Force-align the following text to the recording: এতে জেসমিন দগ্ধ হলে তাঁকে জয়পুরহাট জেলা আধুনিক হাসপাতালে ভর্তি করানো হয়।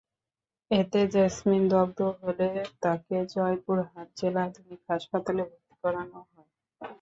এতে 0.71 0.99
জেসমিন 1.13 1.63
দগ্ধ 1.73 1.99
হলে 2.19 2.47
তাঁকে 2.81 3.17
জয়পুরহাট 3.33 4.07
জেলা 4.19 4.41
আধুনিক 4.47 4.81
হাসপাতালে 4.89 5.41
ভর্তি 5.45 5.73
করানো 5.83 6.17
হয়। 6.27 6.49